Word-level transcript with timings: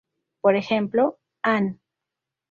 Por 0.41 0.55
ejemplo, 0.55 1.19
"An. 1.43 1.79